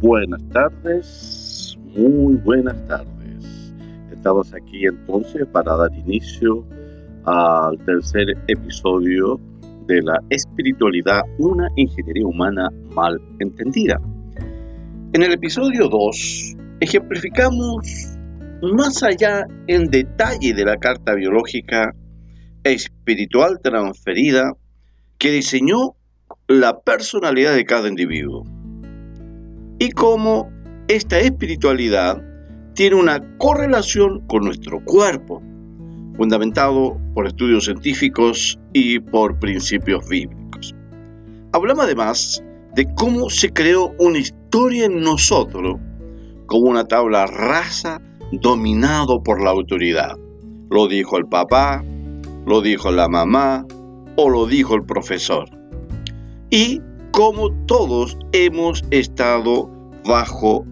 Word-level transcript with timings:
buenas 0.00 0.42
tardes, 0.50 1.76
muy 1.96 2.34
buenas 2.36 2.76
tardes. 2.86 3.72
Estamos 4.12 4.54
aquí 4.54 4.86
entonces 4.86 5.46
para 5.46 5.76
dar 5.76 5.92
inicio 5.92 6.64
al 7.24 7.76
tercer 7.84 8.28
episodio 8.46 9.40
de 9.86 10.02
la 10.02 10.20
espiritualidad, 10.30 11.22
una 11.38 11.68
ingeniería 11.76 12.26
humana 12.26 12.68
mal 12.94 13.20
entendida. 13.40 14.00
En 15.14 15.22
el 15.22 15.32
episodio 15.32 15.88
2 15.88 16.56
ejemplificamos 16.80 18.16
más 18.62 19.02
allá 19.02 19.46
en 19.66 19.86
detalle 19.90 20.54
de 20.54 20.64
la 20.64 20.76
carta 20.76 21.14
biológica 21.14 21.92
espiritual 22.62 23.58
transferida 23.62 24.52
que 25.16 25.32
diseñó 25.32 25.96
la 26.46 26.78
personalidad 26.80 27.54
de 27.54 27.64
cada 27.64 27.88
individuo 27.88 28.44
y 29.78 29.90
cómo 29.90 30.50
esta 30.88 31.18
espiritualidad 31.18 32.22
tiene 32.74 32.96
una 32.96 33.20
correlación 33.38 34.26
con 34.26 34.44
nuestro 34.44 34.84
cuerpo, 34.84 35.42
fundamentado 36.16 36.96
por 37.14 37.26
estudios 37.26 37.64
científicos 37.64 38.58
y 38.72 39.00
por 39.00 39.38
principios 39.38 40.08
bíblicos. 40.08 40.74
Hablamos 41.52 41.84
además 41.84 42.42
de 42.74 42.86
cómo 42.94 43.30
se 43.30 43.52
creó 43.52 43.94
una 43.98 44.18
historia 44.18 44.86
en 44.86 45.00
nosotros 45.00 45.78
como 46.46 46.70
una 46.70 46.84
tabla 46.84 47.26
rasa 47.26 48.00
dominado 48.32 49.22
por 49.22 49.42
la 49.42 49.50
autoridad. 49.50 50.16
Lo 50.70 50.86
dijo 50.88 51.18
el 51.18 51.26
papá, 51.26 51.84
lo 52.46 52.60
dijo 52.60 52.90
la 52.90 53.08
mamá 53.08 53.66
o 54.16 54.28
lo 54.30 54.46
dijo 54.46 54.74
el 54.74 54.84
profesor 54.84 55.48
y 56.50 56.80
como 57.18 57.50
todos 57.66 58.16
hemos 58.30 58.80
estado 58.92 59.68
bajo 60.04 60.64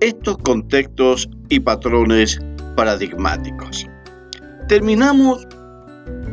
estos 0.00 0.38
contextos 0.38 1.28
y 1.48 1.58
patrones 1.58 2.38
paradigmáticos. 2.76 3.88
Terminamos 4.68 5.44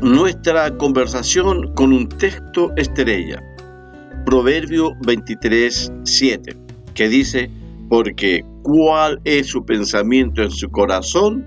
nuestra 0.04 0.78
conversación 0.78 1.74
con 1.74 1.94
un 1.94 2.08
texto 2.08 2.72
estrella, 2.78 3.42
Proverbio 4.24 4.92
23, 5.08 5.94
7, 6.04 6.56
que 6.94 7.10
dice, 7.10 7.50
porque 7.90 8.46
cuál 8.62 9.20
es 9.24 9.48
su 9.48 9.66
pensamiento 9.66 10.44
en 10.44 10.52
su 10.52 10.70
corazón, 10.70 11.44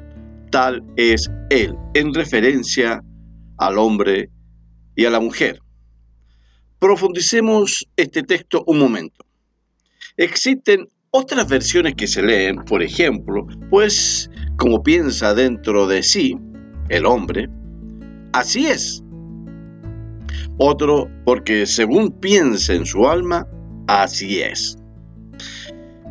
tal 0.50 0.82
es 0.96 1.30
él, 1.50 1.76
en 1.94 2.12
referencia 2.12 3.00
al 3.58 3.78
hombre 3.78 4.28
y 4.96 5.04
a 5.04 5.10
la 5.10 5.20
mujer. 5.20 5.60
Profundicemos 6.82 7.86
este 7.96 8.24
texto 8.24 8.64
un 8.66 8.80
momento. 8.80 9.24
Existen 10.16 10.88
otras 11.12 11.48
versiones 11.48 11.94
que 11.94 12.08
se 12.08 12.24
leen, 12.24 12.56
por 12.64 12.82
ejemplo, 12.82 13.46
pues 13.70 14.28
como 14.56 14.82
piensa 14.82 15.32
dentro 15.32 15.86
de 15.86 16.02
sí 16.02 16.36
el 16.88 17.06
hombre, 17.06 17.48
así 18.32 18.66
es. 18.66 19.00
Otro, 20.58 21.08
porque 21.24 21.66
según 21.66 22.18
piensa 22.18 22.74
en 22.74 22.84
su 22.84 23.06
alma, 23.06 23.46
así 23.86 24.40
es. 24.40 24.76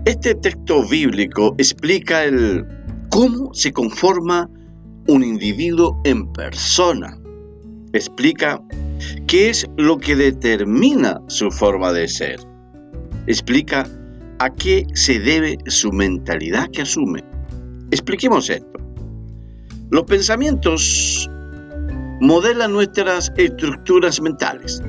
Este 0.06 0.36
texto 0.36 0.88
bíblico 0.88 1.54
explica 1.58 2.24
el 2.24 2.66
cómo 3.10 3.54
se 3.54 3.74
conforma 3.74 4.50
un 5.10 5.22
individuo 5.22 6.00
en 6.06 6.32
persona. 6.32 7.20
Explica 7.92 8.64
qué 9.28 9.50
es 9.50 9.68
lo 9.78 9.98
que 9.98 10.16
determina 10.16 11.22
su 11.28 11.52
forma 11.52 11.94
de 11.94 12.08
ser. 12.08 12.40
Explica 13.28 13.88
a 14.40 14.50
qué 14.50 14.88
se 14.94 15.20
debe 15.20 15.58
su 15.68 15.92
mentalidad 15.92 16.70
que 16.72 16.82
asume. 16.82 17.24
Expliquemos 17.92 18.50
esto. 18.50 18.80
Los 19.90 20.04
pensamientos 20.04 21.30
modelan 22.22 22.72
nuestras 22.72 23.32
estructuras 23.38 24.22
mentales. 24.22 24.82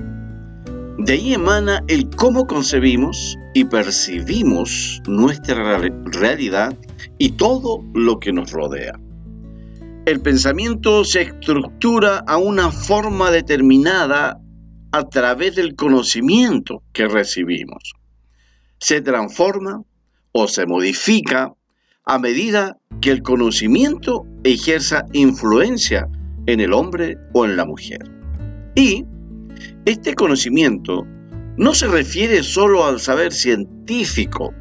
De 0.98 1.14
ahí 1.14 1.34
emana 1.34 1.82
el 1.88 2.08
cómo 2.10 2.46
concebimos 2.46 3.36
y 3.54 3.64
percibimos 3.64 5.02
nuestra 5.06 5.78
realidad 6.04 6.76
y 7.18 7.32
todo 7.32 7.84
lo 7.94 8.20
que 8.20 8.32
nos 8.32 8.52
rodea. 8.52 9.01
El 10.04 10.20
pensamiento 10.20 11.04
se 11.04 11.22
estructura 11.22 12.24
a 12.26 12.36
una 12.36 12.72
forma 12.72 13.30
determinada 13.30 14.40
a 14.90 15.08
través 15.08 15.54
del 15.54 15.76
conocimiento 15.76 16.82
que 16.92 17.06
recibimos. 17.06 17.94
Se 18.78 19.00
transforma 19.00 19.84
o 20.32 20.48
se 20.48 20.66
modifica 20.66 21.52
a 22.04 22.18
medida 22.18 22.78
que 23.00 23.12
el 23.12 23.22
conocimiento 23.22 24.26
ejerza 24.42 25.06
influencia 25.12 26.08
en 26.46 26.58
el 26.58 26.72
hombre 26.72 27.16
o 27.32 27.44
en 27.44 27.56
la 27.56 27.64
mujer. 27.64 28.00
Y 28.74 29.04
este 29.84 30.14
conocimiento 30.16 31.06
no 31.56 31.74
se 31.74 31.86
refiere 31.86 32.42
solo 32.42 32.86
al 32.86 32.98
saber 32.98 33.32
científico, 33.32 34.52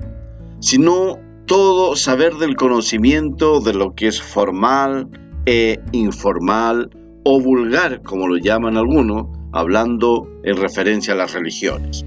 sino 0.59 1.17
todo 1.47 1.95
saber 1.95 2.35
del 2.35 2.55
conocimiento 2.55 3.59
de 3.59 3.73
lo 3.73 3.95
que 3.95 4.07
es 4.07 4.21
formal, 4.21 5.09
e 5.45 5.79
informal 5.91 6.89
o 7.23 7.39
vulgar, 7.39 8.01
como 8.01 8.27
lo 8.27 8.37
llaman 8.37 8.77
algunos, 8.77 9.27
hablando 9.51 10.27
en 10.43 10.57
referencia 10.57 11.13
a 11.13 11.17
las 11.17 11.33
religiones. 11.33 12.05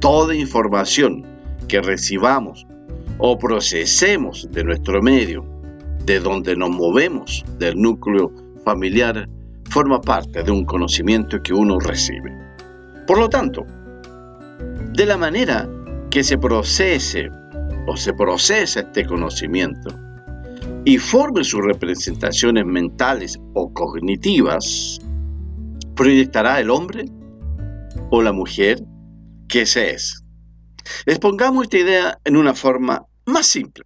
Toda 0.00 0.34
información 0.34 1.24
que 1.68 1.80
recibamos 1.80 2.66
o 3.18 3.38
procesemos 3.38 4.48
de 4.50 4.64
nuestro 4.64 5.02
medio, 5.02 5.44
de 6.04 6.20
donde 6.20 6.56
nos 6.56 6.70
movemos, 6.70 7.44
del 7.58 7.76
núcleo 7.76 8.32
familiar, 8.64 9.28
forma 9.70 10.00
parte 10.00 10.42
de 10.42 10.50
un 10.50 10.64
conocimiento 10.64 11.42
que 11.42 11.52
uno 11.52 11.78
recibe. 11.78 12.32
Por 13.06 13.18
lo 13.18 13.28
tanto, 13.28 13.66
de 14.92 15.06
la 15.06 15.16
manera 15.16 15.68
que 16.10 16.24
se 16.24 16.38
procese 16.38 17.28
o 17.86 17.96
se 17.96 18.12
procesa 18.14 18.80
este 18.80 19.04
conocimiento, 19.04 19.90
y 20.88 20.96
forme 20.96 21.44
sus 21.44 21.62
representaciones 21.62 22.64
mentales 22.64 23.38
o 23.52 23.74
cognitivas, 23.74 24.98
proyectará 25.94 26.60
el 26.60 26.70
hombre 26.70 27.04
o 28.10 28.22
la 28.22 28.32
mujer 28.32 28.82
que 29.48 29.66
se 29.66 29.90
es. 29.90 30.24
Expongamos 31.04 31.64
esta 31.64 31.76
idea 31.76 32.18
en 32.24 32.38
una 32.38 32.54
forma 32.54 33.04
más 33.26 33.46
simple. 33.46 33.84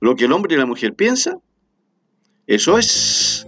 Lo 0.00 0.16
que 0.16 0.24
el 0.24 0.32
hombre 0.32 0.54
y 0.54 0.58
la 0.58 0.64
mujer 0.64 0.94
piensan, 0.94 1.42
eso 2.46 2.78
es. 2.78 3.46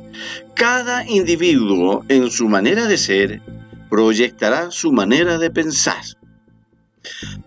Cada 0.55 1.09
individuo 1.09 2.05
en 2.11 2.31
su 2.31 2.51
manera 2.51 2.85
de 2.85 2.99
ser 2.99 3.41
proyectará 3.89 4.71
su 4.71 4.93
manera 4.93 5.39
de 5.39 5.51
pensar. 5.51 6.05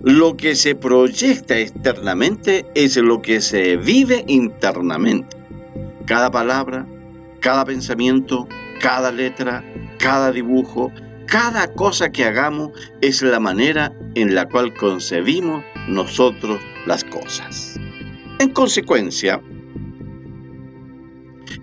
Lo 0.02 0.38
que 0.38 0.56
se 0.56 0.76
proyecta 0.76 1.58
externamente 1.58 2.66
es 2.76 2.98
lo 2.98 3.22
que 3.22 3.42
se 3.42 3.78
vive 3.78 4.24
internamente. 4.28 5.38
Cada 6.06 6.32
palabra, 6.32 6.88
cada 7.40 7.66
pensamiento, 7.66 8.48
cada 8.80 9.12
letra, 9.12 9.64
cada 9.98 10.32
dibujo, 10.32 10.92
cada 11.28 11.74
cosa 11.74 12.12
que 12.12 12.24
hagamos 12.24 12.72
es 13.02 13.22
la 13.22 13.40
manera 13.40 13.94
en 14.16 14.34
la 14.34 14.48
cual 14.48 14.74
concebimos 14.74 15.64
nosotros 15.88 16.60
las 16.86 17.04
cosas. 17.04 17.80
En 18.40 18.50
consecuencia, 18.50 19.42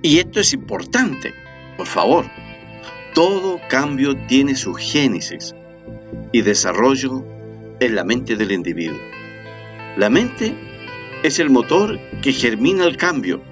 y 0.03 0.19
esto 0.19 0.41
es 0.41 0.53
importante, 0.53 1.35
por 1.77 1.87
favor, 1.87 2.27
todo 3.15 3.61
cambio 3.69 4.15
tiene 4.27 4.55
su 4.55 4.75
génesis 4.75 5.55
y 6.33 6.43
desarrollo 6.43 7.25
en 7.81 7.95
la 7.95 8.05
mente 8.05 8.37
del 8.37 8.53
individuo. 8.53 8.99
La 9.97 10.11
mente 10.11 10.55
es 11.23 11.39
el 11.39 11.51
motor 11.51 11.99
que 12.23 12.33
germina 12.33 12.85
el 12.85 12.97
cambio. 12.97 13.43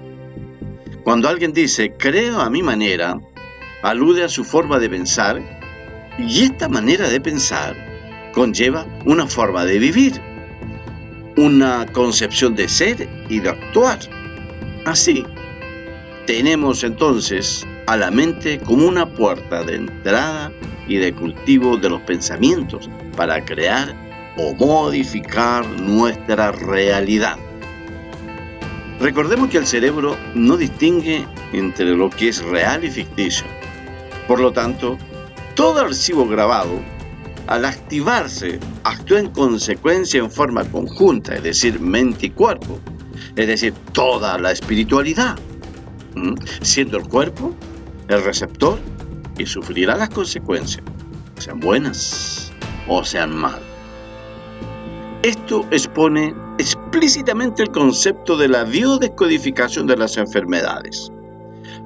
Cuando 1.03 1.27
alguien 1.29 1.53
dice 1.53 1.93
creo 1.97 2.39
a 2.39 2.49
mi 2.49 2.63
manera, 2.63 3.19
alude 3.81 4.23
a 4.23 4.29
su 4.29 4.43
forma 4.43 4.79
de 4.79 4.89
pensar 4.89 5.41
y 6.17 6.43
esta 6.43 6.69
manera 6.69 7.09
de 7.09 7.21
pensar 7.21 7.75
conlleva 8.33 8.85
una 9.05 9.27
forma 9.27 9.65
de 9.65 9.79
vivir, 9.79 10.21
una 11.37 11.85
concepción 11.91 12.55
de 12.55 12.67
ser 12.67 13.09
y 13.29 13.39
de 13.39 13.49
actuar. 13.49 13.99
Así, 14.85 15.25
tenemos 16.27 16.83
entonces 16.83 17.65
a 17.87 17.97
la 17.97 18.11
mente 18.11 18.59
como 18.59 18.87
una 18.87 19.05
puerta 19.13 19.63
de 19.63 19.75
entrada 19.75 20.51
y 20.87 20.97
de 20.97 21.13
cultivo 21.13 21.77
de 21.77 21.89
los 21.89 22.01
pensamientos 22.01 22.89
para 23.15 23.43
crear 23.43 24.04
o 24.37 24.53
modificar 24.55 25.65
nuestra 25.67 26.51
realidad. 26.51 27.37
Recordemos 28.99 29.49
que 29.49 29.57
el 29.57 29.67
cerebro 29.67 30.15
no 30.33 30.57
distingue 30.57 31.25
entre 31.53 31.95
lo 31.95 32.09
que 32.09 32.29
es 32.29 32.43
real 32.43 32.83
y 32.83 32.89
ficticio. 32.89 33.45
Por 34.27 34.39
lo 34.39 34.51
tanto, 34.51 34.97
todo 35.55 35.81
archivo 35.81 36.27
grabado 36.27 36.79
al 37.47 37.65
activarse, 37.65 38.59
actúa 38.83 39.19
en 39.19 39.29
consecuencia 39.29 40.19
en 40.19 40.31
forma 40.31 40.63
conjunta, 40.65 41.35
es 41.35 41.43
decir, 41.43 41.79
mente 41.79 42.27
y 42.27 42.29
cuerpo, 42.31 42.79
es 43.35 43.47
decir, 43.47 43.73
toda 43.91 44.37
la 44.37 44.51
espiritualidad, 44.51 45.37
siendo 46.61 46.97
el 46.97 47.07
cuerpo 47.07 47.55
el 48.07 48.23
receptor 48.23 48.79
y 49.37 49.45
sufrirá 49.45 49.95
las 49.95 50.09
consecuencias, 50.09 50.83
sean 51.37 51.59
buenas 51.59 52.51
o 52.87 53.03
sean 53.03 53.35
malas. 53.35 53.64
Esto 55.25 55.65
expone 55.71 56.35
explícitamente 56.59 57.63
el 57.63 57.71
concepto 57.71 58.37
de 58.37 58.47
la 58.47 58.63
biodescodificación 58.63 59.87
de 59.87 59.97
las 59.97 60.17
enfermedades. 60.17 61.11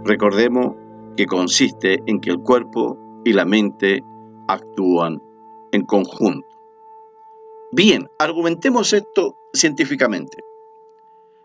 Recordemos 0.03 0.75
que 1.15 1.25
consiste 1.25 1.99
en 2.05 2.19
que 2.19 2.31
el 2.31 2.39
cuerpo 2.39 3.21
y 3.23 3.31
la 3.31 3.45
mente 3.45 4.03
actúan 4.49 5.21
en 5.71 5.85
conjunto. 5.85 6.49
Bien, 7.71 8.09
argumentemos 8.19 8.91
esto 8.91 9.37
científicamente. 9.53 10.39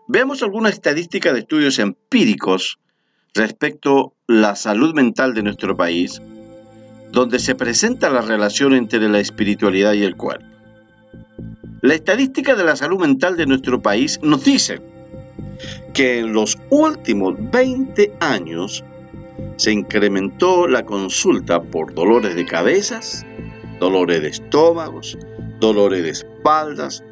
Veamos 0.05 0.43
algunas 0.43 0.73
estadísticas 0.73 1.31
de 1.31 1.39
estudios 1.39 1.79
empíricos 1.79 2.77
respecto 3.33 4.17
a 4.27 4.33
la 4.33 4.55
salud 4.57 4.93
mental 4.93 5.33
de 5.33 5.43
nuestro 5.43 5.77
país, 5.77 6.21
donde 7.13 7.39
se 7.39 7.55
presenta 7.55 8.09
la 8.09 8.19
relación 8.19 8.73
entre 8.73 9.07
la 9.07 9.19
espiritualidad 9.19 9.93
y 9.93 10.03
el 10.03 10.17
cuerpo. 10.17 10.54
La 11.85 11.93
estadística 11.93 12.55
de 12.55 12.63
la 12.63 12.75
salud 12.75 12.99
mental 12.99 13.37
de 13.37 13.45
nuestro 13.45 13.79
país 13.79 14.19
nos 14.23 14.43
dice 14.43 14.81
que 15.93 16.17
en 16.17 16.33
los 16.33 16.57
últimos 16.71 17.35
20 17.51 18.11
años 18.21 18.83
se 19.57 19.71
incrementó 19.71 20.67
la 20.67 20.83
consulta 20.83 21.61
por 21.61 21.93
dolores 21.93 22.33
de 22.33 22.43
cabezas, 22.43 23.23
dolores 23.79 24.23
de 24.23 24.29
estómagos, 24.29 25.15
dolores 25.59 26.01
de 26.01 26.09
espaldas, 26.09 27.03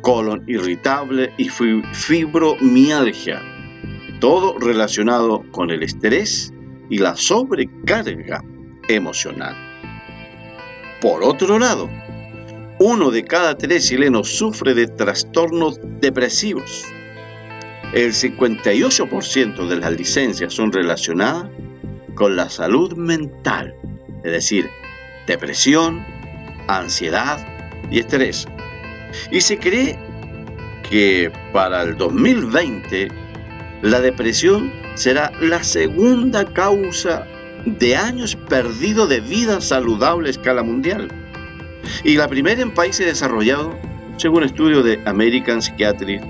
colon 0.00 0.44
irritable 0.46 1.32
y 1.36 1.48
fibromialgia, 1.48 3.42
todo 4.20 4.56
relacionado 4.60 5.42
con 5.50 5.72
el 5.72 5.82
estrés 5.82 6.54
y 6.88 6.98
la 6.98 7.16
sobrecarga 7.16 8.44
emocional. 8.88 9.56
Por 11.00 11.24
otro 11.24 11.58
lado, 11.58 11.90
uno 12.82 13.10
de 13.10 13.24
cada 13.24 13.58
tres 13.58 13.86
chilenos 13.86 14.30
sufre 14.30 14.72
de 14.72 14.86
trastornos 14.86 15.78
depresivos. 16.00 16.86
El 17.92 18.14
58% 18.14 19.68
de 19.68 19.76
las 19.76 19.92
licencias 19.92 20.54
son 20.54 20.72
relacionadas 20.72 21.50
con 22.14 22.36
la 22.36 22.48
salud 22.48 22.94
mental, 22.94 23.74
es 24.24 24.32
decir, 24.32 24.70
depresión, 25.26 26.06
ansiedad 26.68 27.46
y 27.90 27.98
estrés. 27.98 28.48
Y 29.30 29.42
se 29.42 29.58
cree 29.58 29.98
que 30.88 31.30
para 31.52 31.82
el 31.82 31.98
2020 31.98 33.08
la 33.82 34.00
depresión 34.00 34.72
será 34.94 35.32
la 35.42 35.62
segunda 35.64 36.46
causa 36.46 37.26
de 37.66 37.94
años 37.96 38.36
perdidos 38.36 39.10
de 39.10 39.20
vida 39.20 39.60
saludable 39.60 40.28
a 40.28 40.30
escala 40.30 40.62
mundial. 40.62 41.29
Y 42.04 42.16
la 42.16 42.28
primera 42.28 42.60
en 42.62 42.72
países 42.72 43.06
desarrollados, 43.06 43.74
según 44.16 44.44
estudio 44.44 44.82
de 44.82 45.00
American 45.06 45.60
Psychiatric 45.60 46.22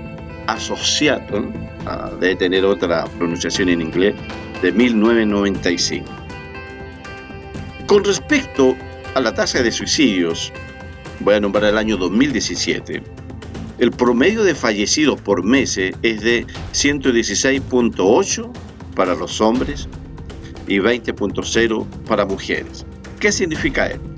Association, 0.47 1.53
ah, 1.85 2.11
debe 2.19 2.35
tener 2.35 2.65
otra 2.65 3.05
pronunciación 3.17 3.69
en 3.69 3.81
inglés, 3.81 4.15
de 4.61 4.71
1995. 4.71 6.05
Con 7.87 8.03
respecto 8.03 8.75
a 9.15 9.19
la 9.19 9.33
tasa 9.33 9.61
de 9.61 9.71
suicidios, 9.71 10.53
voy 11.19 11.35
a 11.35 11.39
nombrar 11.39 11.65
el 11.65 11.77
año 11.77 11.97
2017, 11.97 13.01
el 13.79 13.91
promedio 13.91 14.43
de 14.43 14.53
fallecidos 14.53 15.19
por 15.19 15.43
mes 15.43 15.75
es 15.77 16.21
de 16.21 16.45
116.8 16.73 18.51
para 18.95 19.15
los 19.15 19.41
hombres 19.41 19.87
y 20.67 20.77
20.0 20.77 21.85
para 22.07 22.25
mujeres. 22.25 22.85
¿Qué 23.19 23.31
significa 23.31 23.87
esto? 23.87 24.10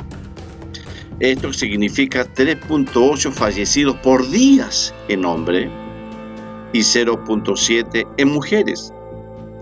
Esto 1.24 1.54
significa 1.54 2.26
3.8 2.26 3.32
fallecidos 3.32 3.96
por 4.00 4.30
días 4.30 4.94
en 5.08 5.24
hombres 5.24 5.72
y 6.74 6.80
0.7 6.80 8.06
en 8.18 8.30
mujeres. 8.30 8.94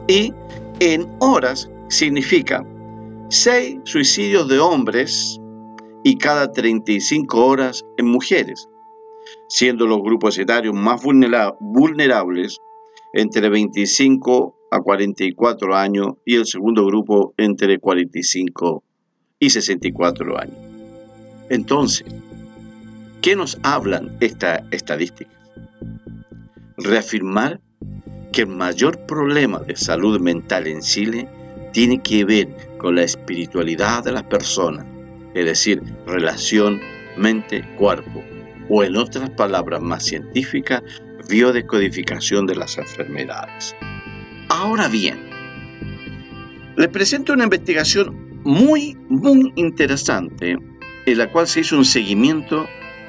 Y 0.07 0.33
en 0.79 1.07
horas 1.19 1.69
significa 1.87 2.65
6 3.29 3.81
suicidios 3.83 4.47
de 4.47 4.57
hombres 4.57 5.39
y 6.03 6.17
cada 6.17 6.51
35 6.51 7.45
horas 7.45 7.85
en 7.95 8.07
mujeres, 8.07 8.67
siendo 9.47 9.85
los 9.85 10.01
grupos 10.01 10.39
etarios 10.39 10.73
más 10.73 11.03
vulnerables 11.03 12.57
entre 13.13 13.49
25 13.49 14.55
a 14.71 14.79
44 14.79 15.75
años 15.75 16.07
y 16.25 16.37
el 16.37 16.47
segundo 16.47 16.83
grupo 16.87 17.35
entre 17.37 17.77
45 17.77 18.83
y 19.37 19.51
64 19.51 20.39
años. 20.39 20.70
Entonces, 21.51 22.05
¿qué 23.21 23.35
nos 23.35 23.59
hablan 23.61 24.15
estas 24.21 24.61
estadísticas? 24.71 25.33
Reafirmar 26.77 27.59
que 28.31 28.43
el 28.43 28.47
mayor 28.47 29.05
problema 29.05 29.59
de 29.59 29.75
salud 29.75 30.21
mental 30.21 30.65
en 30.67 30.79
Chile 30.79 31.27
tiene 31.73 32.01
que 32.01 32.23
ver 32.23 32.47
con 32.77 32.95
la 32.95 33.03
espiritualidad 33.03 34.01
de 34.01 34.13
las 34.13 34.23
personas, 34.23 34.85
es 35.33 35.43
decir, 35.43 35.83
relación 36.07 36.79
mente-cuerpo, 37.17 38.23
o 38.69 38.85
en 38.85 38.95
otras 38.95 39.29
palabras 39.31 39.81
más 39.81 40.05
científicas, 40.05 40.81
biodescodificación 41.27 42.47
de 42.47 42.55
las 42.55 42.77
enfermedades. 42.77 43.75
Ahora 44.47 44.87
bien, 44.87 45.19
les 46.77 46.87
presento 46.87 47.33
una 47.33 47.43
investigación 47.43 48.39
muy, 48.45 48.95
muy 49.09 49.51
interesante 49.57 50.57
en 51.05 51.17
la 51.17 51.31
cual 51.31 51.47
se 51.47 51.61
hizo 51.61 51.77
un 51.77 51.85
seguimiento 51.85 52.67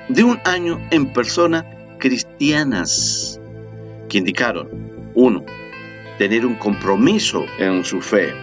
de 0.08 0.24
un 0.24 0.38
año 0.44 0.80
en 0.90 1.12
personas 1.12 1.64
cristianas 1.98 3.40
que 4.08 4.18
indicaron 4.18 4.68
uno, 5.14 5.44
tener 6.18 6.44
un 6.46 6.54
compromiso 6.56 7.44
en 7.58 7.84
su 7.84 8.00
fe, 8.00 8.34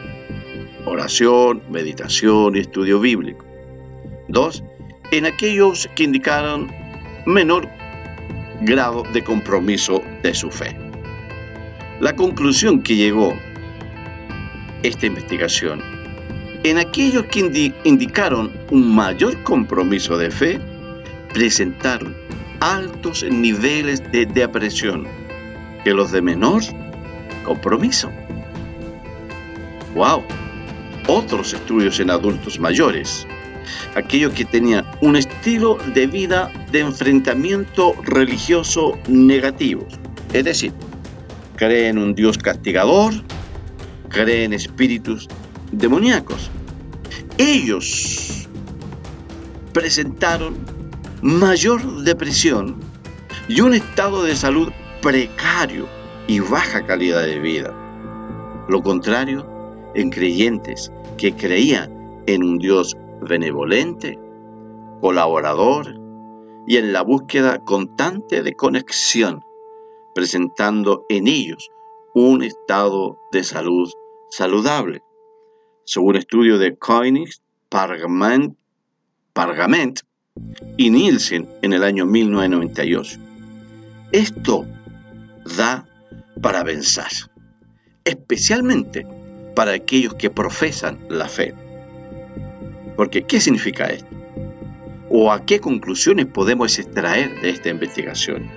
oración, 0.85 1.61
meditación 1.69 2.55
y 2.55 2.59
estudio 2.59 2.99
bíblico. 2.99 3.45
Dos, 4.27 4.63
en 5.11 5.25
aquellos 5.25 5.89
que 5.95 6.03
indicaron 6.03 6.71
menor 7.25 7.67
grado 8.61 9.03
de 9.13 9.23
compromiso 9.23 10.03
de 10.23 10.33
su 10.33 10.51
fe. 10.51 10.75
La 11.99 12.15
conclusión 12.15 12.81
que 12.81 12.95
llegó 12.95 13.33
esta 14.83 15.05
investigación, 15.05 15.81
en 16.63 16.77
aquellos 16.77 17.25
que 17.25 17.73
indicaron 17.83 18.51
un 18.69 18.93
mayor 18.93 19.41
compromiso 19.43 20.17
de 20.17 20.29
fe, 20.29 20.59
presentaron 21.33 22.15
altos 22.59 23.23
niveles 23.23 24.03
de 24.11 24.25
depresión, 24.25 25.07
que 25.83 25.93
los 25.93 26.11
de 26.11 26.21
menor 26.21 26.61
compromiso. 27.43 28.11
¡Wow! 29.95 30.23
Otros 31.07 31.53
estudios 31.53 31.99
en 31.99 32.09
adultos 32.09 32.59
mayores, 32.59 33.25
aquellos 33.95 34.33
que 34.33 34.45
tenían 34.45 34.85
un 35.01 35.15
estilo 35.15 35.77
de 35.93 36.07
vida 36.07 36.51
de 36.71 36.81
enfrentamiento 36.81 37.95
religioso 38.03 38.97
negativo, 39.07 39.87
es 40.33 40.43
decir, 40.43 40.73
creen 41.55 41.97
un 41.97 42.13
Dios 42.13 42.37
castigador, 42.37 43.13
creen 44.09 44.53
espíritus 44.53 45.27
demoníacos. 45.71 46.49
Ellos 47.37 48.47
presentaron 49.73 50.55
mayor 51.21 52.03
depresión 52.03 52.79
y 53.47 53.61
un 53.61 53.73
estado 53.73 54.23
de 54.23 54.35
salud 54.35 54.69
precario 55.01 55.87
y 56.27 56.39
baja 56.39 56.85
calidad 56.85 57.23
de 57.23 57.39
vida. 57.39 57.73
Lo 58.67 58.81
contrario, 58.81 59.47
en 59.95 60.09
creyentes 60.11 60.91
que 61.17 61.33
creían 61.33 62.21
en 62.27 62.43
un 62.43 62.59
Dios 62.59 62.95
benevolente, 63.21 64.19
colaborador 65.01 65.99
y 66.67 66.77
en 66.77 66.93
la 66.93 67.01
búsqueda 67.01 67.63
constante 67.63 68.43
de 68.43 68.53
conexión, 68.55 69.43
presentando 70.13 71.05
en 71.09 71.27
ellos 71.27 71.71
un 72.13 72.43
estado 72.43 73.17
de 73.31 73.43
salud 73.43 73.91
saludable. 74.29 75.01
Según 75.89 76.17
estudio 76.17 76.59
de 76.59 76.75
Koenig, 76.75 77.31
Pargament, 77.67 78.55
Pargament 79.33 80.01
y 80.77 80.91
Nielsen 80.91 81.49
en 81.63 81.73
el 81.73 81.83
año 81.83 82.05
1998. 82.05 83.19
Esto 84.11 84.67
da 85.57 85.87
para 86.43 86.63
pensar, 86.63 87.09
especialmente 88.05 89.07
para 89.55 89.73
aquellos 89.73 90.13
que 90.13 90.29
profesan 90.29 90.99
la 91.09 91.27
fe. 91.27 91.55
Porque, 92.95 93.23
¿qué 93.23 93.39
significa 93.39 93.87
esto? 93.87 94.15
o 95.09 95.31
a 95.31 95.43
qué 95.43 95.59
conclusiones 95.59 96.27
podemos 96.27 96.77
extraer 96.77 97.41
de 97.41 97.49
esta 97.49 97.69
investigación. 97.69 98.47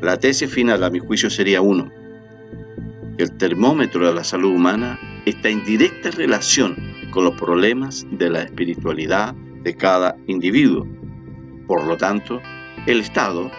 La 0.00 0.16
tesis 0.16 0.48
final, 0.48 0.84
a 0.84 0.90
mi 0.90 1.00
juicio, 1.00 1.28
sería 1.28 1.60
uno, 1.60 1.90
el 3.22 3.36
termómetro 3.36 4.06
de 4.06 4.14
la 4.14 4.24
salud 4.24 4.54
humana 4.54 4.98
está 5.26 5.48
en 5.48 5.64
directa 5.64 6.10
relación 6.10 6.76
con 7.10 7.24
los 7.24 7.34
problemas 7.34 8.06
de 8.10 8.30
la 8.30 8.42
espiritualidad 8.42 9.34
de 9.34 9.76
cada 9.76 10.16
individuo. 10.26 10.86
Por 11.66 11.86
lo 11.86 11.96
tanto, 11.96 12.40
el 12.86 13.00
Estado 13.00 13.50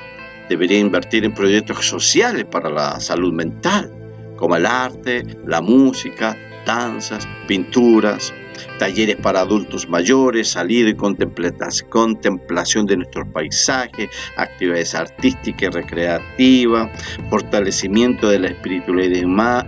debería 0.50 0.80
invertir 0.80 1.26
en 1.26 1.34
proyectos 1.34 1.86
sociales 1.86 2.46
para 2.46 2.70
la 2.70 3.00
salud 3.00 3.34
mental, 3.34 3.92
como 4.36 4.56
el 4.56 4.66
arte, 4.66 5.38
la 5.46 5.62
música, 5.62 6.36
danzas, 6.66 7.28
pinturas, 7.48 8.34
talleres 8.80 9.18
para 9.18 9.42
adultos 9.42 9.88
mayores, 9.90 10.50
salir 10.50 10.88
y 10.88 10.96
contemplación 10.96 12.86
de 12.86 12.98
nuestros 12.98 13.28
paisajes, 13.30 14.10
actividades 14.38 14.96
artísticas 14.96 15.62
y 15.62 15.68
recreativas, 15.70 16.90
fortalecimiento 17.30 18.30
de 18.30 18.40
la 18.40 18.48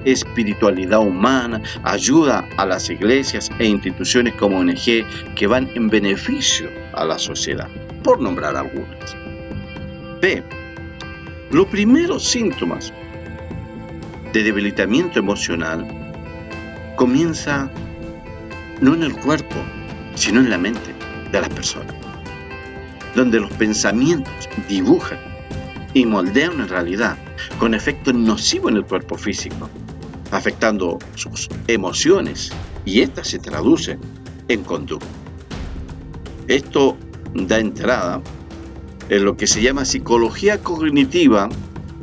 espiritualidad 0.06 1.00
humana, 1.00 1.62
ayuda 1.84 2.48
a 2.58 2.66
las 2.66 2.90
iglesias 2.90 3.50
e 3.60 3.66
instituciones 3.66 4.34
como 4.36 4.60
ONG 4.60 5.06
que 5.36 5.48
van 5.48 5.70
en 5.76 5.90
beneficio 5.90 6.70
a 6.94 7.06
la 7.06 7.18
sociedad, 7.20 7.68
por 8.04 8.20
nombrar 8.20 8.56
algunas. 8.56 9.16
B. 10.22 10.44
Los 11.52 11.68
primeros 11.68 12.24
síntomas 12.24 12.94
de 14.32 14.44
debilitamiento 14.44 15.20
emocional 15.20 15.86
comienza 16.96 17.70
no 18.84 18.94
en 18.94 19.04
el 19.04 19.16
cuerpo, 19.16 19.56
sino 20.14 20.42
en 20.42 20.50
la 20.50 20.58
mente 20.58 20.94
de 21.32 21.40
las 21.40 21.48
personas, 21.48 21.96
donde 23.16 23.40
los 23.40 23.50
pensamientos 23.54 24.50
dibujan 24.68 25.20
y 25.94 26.06
moldean 26.06 26.56
una 26.56 26.68
realidad 26.68 27.18
con 27.60 27.74
efecto 27.74 28.12
nocivo 28.12 28.68
en 28.68 28.76
el 28.76 28.84
cuerpo 28.84 29.18
físico, 29.18 29.70
afectando 30.32 31.00
sus 31.16 31.48
emociones 31.68 32.52
y 32.84 33.00
éstas 33.00 33.30
se 33.30 33.40
traducen 33.40 34.02
en 34.50 34.64
conducta. 34.64 35.08
Esto 36.50 36.98
da 37.34 37.60
entrada 37.60 38.22
en 39.08 39.24
lo 39.24 39.38
que 39.38 39.48
se 39.48 39.62
llama 39.62 39.86
psicología 39.86 40.58
cognitiva, 40.62 41.48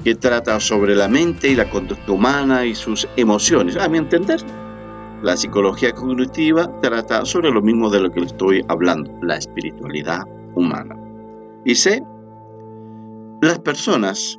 que 0.02 0.14
trata 0.14 0.58
sobre 0.60 0.96
la 0.96 1.08
mente 1.08 1.49
y 1.49 1.56
la 1.56 1.68
conducta 1.68 2.10
humana 2.10 2.64
y 2.64 2.75
sus 2.75 3.06
emociones. 3.16 3.76
A 3.76 3.87
mi 3.90 3.99
entender, 3.99 4.40
la 5.23 5.37
psicología 5.37 5.93
cognitiva 5.93 6.81
trata 6.81 7.25
sobre 7.25 7.50
lo 7.50 7.61
mismo 7.61 7.91
de 7.91 8.00
lo 8.00 8.11
que 8.11 8.21
estoy 8.21 8.65
hablando, 8.69 9.12
la 9.23 9.37
espiritualidad 9.37 10.23
humana. 10.55 10.97
Y 11.65 11.75
sé, 11.75 12.03
las 13.43 13.59
personas, 13.59 14.39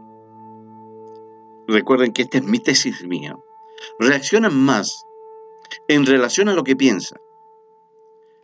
recuerden 1.68 2.14
que 2.14 2.24
esta 2.24 2.40
es 2.40 2.46
mi 2.46 2.60
tesis 2.60 3.06
mía, 3.06 3.38
reaccionan 4.00 4.56
más 4.56 5.06
en 5.88 6.06
relación 6.06 6.50
a 6.50 6.54
lo 6.54 6.64
que 6.64 6.76
piensa, 6.76 7.18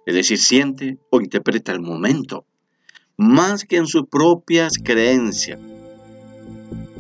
es 0.06 0.14
decir, 0.14 0.38
siente 0.38 1.00
o 1.10 1.20
interpreta 1.20 1.72
el 1.72 1.82
momento, 1.82 2.46
más 3.18 3.66
que 3.66 3.78
en 3.78 3.88
sus 3.88 4.08
propias 4.08 4.74
creencias. 4.82 5.60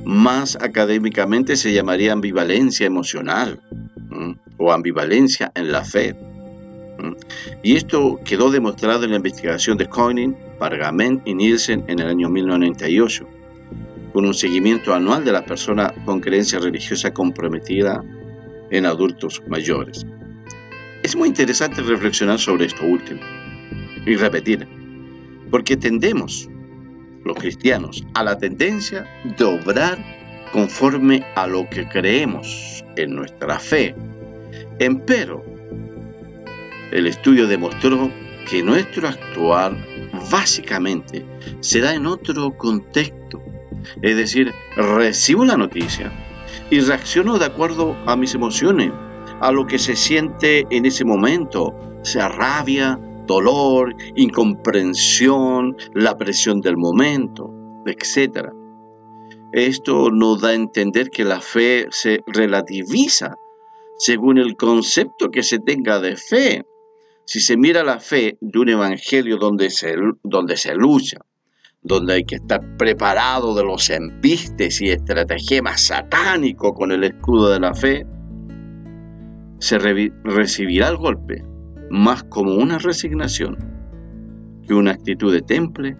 Más 0.03 0.55
académicamente 0.55 1.57
se 1.57 1.73
llamaría 1.73 2.13
ambivalencia 2.13 2.87
emocional 2.87 3.61
ambivalencia 4.71 5.51
en 5.55 5.71
la 5.71 5.83
fe. 5.83 6.15
Y 7.63 7.75
esto 7.75 8.19
quedó 8.25 8.49
demostrado 8.49 9.03
en 9.03 9.11
la 9.11 9.17
investigación 9.17 9.77
de 9.77 9.87
Coining, 9.87 10.35
Pargament 10.57 11.21
y 11.27 11.35
Nielsen 11.35 11.83
en 11.87 11.99
el 11.99 12.07
año 12.07 12.29
1998, 12.29 13.27
con 14.13 14.25
un 14.25 14.33
seguimiento 14.33 14.93
anual 14.93 15.23
de 15.23 15.31
la 15.31 15.45
persona 15.45 15.93
con 16.05 16.19
creencia 16.19 16.59
religiosa 16.59 17.13
comprometida 17.13 18.03
en 18.71 18.85
adultos 18.85 19.41
mayores. 19.47 20.05
Es 21.03 21.15
muy 21.15 21.29
interesante 21.29 21.81
reflexionar 21.81 22.39
sobre 22.39 22.65
esto 22.65 22.83
último 22.83 23.21
y 24.05 24.15
repetir, 24.15 24.67
porque 25.51 25.77
tendemos, 25.77 26.49
los 27.23 27.37
cristianos, 27.37 28.03
a 28.15 28.23
la 28.23 28.37
tendencia 28.37 29.05
de 29.37 29.43
obrar 29.43 29.97
conforme 30.51 31.23
a 31.35 31.45
lo 31.45 31.69
que 31.69 31.87
creemos 31.87 32.83
en 32.95 33.15
nuestra 33.15 33.59
fe 33.59 33.93
Empero, 34.79 35.43
el 36.91 37.07
estudio 37.07 37.47
demostró 37.47 38.11
que 38.47 38.61
nuestro 38.61 39.07
actuar 39.07 39.75
básicamente 40.31 41.25
se 41.61 41.81
da 41.81 41.95
en 41.95 42.05
otro 42.05 42.55
contexto. 42.55 43.41
Es 44.03 44.15
decir, 44.15 44.53
recibo 44.75 45.45
la 45.45 45.57
noticia 45.57 46.11
y 46.69 46.79
reacciono 46.79 47.39
de 47.39 47.45
acuerdo 47.45 47.95
a 48.05 48.15
mis 48.15 48.35
emociones, 48.35 48.91
a 49.41 49.51
lo 49.51 49.65
que 49.65 49.79
se 49.79 49.95
siente 49.95 50.67
en 50.69 50.85
ese 50.85 51.05
momento, 51.05 51.73
sea 52.03 52.29
rabia, 52.29 52.99
dolor, 53.25 53.95
incomprensión, 54.15 55.75
la 55.95 56.15
presión 56.17 56.61
del 56.61 56.77
momento, 56.77 57.51
etc. 57.87 58.49
Esto 59.51 60.11
nos 60.11 60.41
da 60.41 60.49
a 60.49 60.53
entender 60.53 61.09
que 61.09 61.23
la 61.23 61.41
fe 61.41 61.87
se 61.89 62.23
relativiza 62.27 63.37
según 63.97 64.37
el 64.37 64.55
concepto 64.55 65.31
que 65.31 65.43
se 65.43 65.59
tenga 65.59 65.99
de 65.99 66.15
fe. 66.15 66.65
Si 67.25 67.39
se 67.39 67.57
mira 67.57 67.83
la 67.83 67.99
fe 67.99 68.37
de 68.39 68.59
un 68.59 68.69
evangelio 68.69 69.37
donde 69.37 69.69
se, 69.69 69.95
donde 70.23 70.55
se 70.55 70.73
lucha, 70.75 71.19
donde 71.81 72.13
hay 72.13 72.23
que 72.23 72.35
estar 72.35 72.77
preparado 72.77 73.53
de 73.55 73.63
los 73.63 73.89
embistes 73.89 74.81
y 74.81 74.89
estratagemas 74.89 75.81
satánicos 75.81 76.73
con 76.73 76.91
el 76.91 77.03
escudo 77.03 77.49
de 77.49 77.59
la 77.59 77.73
fe, 77.73 78.05
se 79.59 79.77
recibirá 79.79 80.89
el 80.89 80.97
golpe 80.97 81.43
más 81.89 82.23
como 82.23 82.55
una 82.55 82.77
resignación 82.77 83.57
que 84.67 84.73
una 84.73 84.91
actitud 84.91 85.33
de 85.33 85.41
temple, 85.41 85.97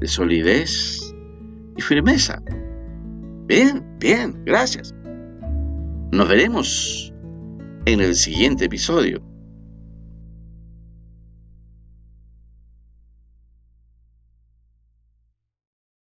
de 0.00 0.06
solidez 0.06 1.14
y 1.76 1.82
firmeza. 1.82 2.42
Bien, 3.46 3.96
bien, 3.98 4.42
gracias. 4.44 4.94
Nos 6.12 6.28
veremos 6.28 7.14
en 7.86 8.02
el 8.02 8.14
siguiente 8.16 8.66
episodio. 8.66 9.22